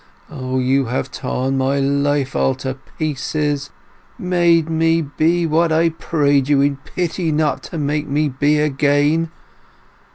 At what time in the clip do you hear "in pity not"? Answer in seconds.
6.61-7.61